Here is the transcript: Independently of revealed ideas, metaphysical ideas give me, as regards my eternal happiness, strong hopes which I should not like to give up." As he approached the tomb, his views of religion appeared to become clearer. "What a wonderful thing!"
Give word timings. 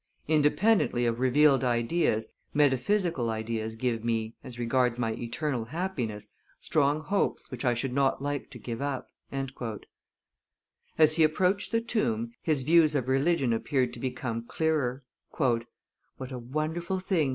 Independently 0.27 1.05
of 1.05 1.19
revealed 1.19 1.63
ideas, 1.63 2.29
metaphysical 2.55 3.29
ideas 3.29 3.75
give 3.75 4.03
me, 4.03 4.33
as 4.43 4.57
regards 4.57 4.97
my 4.97 5.13
eternal 5.13 5.65
happiness, 5.65 6.29
strong 6.59 7.01
hopes 7.01 7.51
which 7.51 7.63
I 7.63 7.75
should 7.75 7.93
not 7.93 8.19
like 8.19 8.49
to 8.49 8.57
give 8.57 8.81
up." 8.81 9.09
As 10.97 11.17
he 11.17 11.23
approached 11.23 11.71
the 11.71 11.81
tomb, 11.81 12.31
his 12.41 12.63
views 12.63 12.95
of 12.95 13.07
religion 13.07 13.53
appeared 13.53 13.93
to 13.93 13.99
become 13.99 14.43
clearer. 14.47 15.03
"What 15.37 16.31
a 16.31 16.39
wonderful 16.39 16.97
thing!" 16.99 17.29